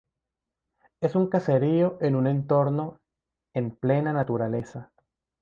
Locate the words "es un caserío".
0.99-1.99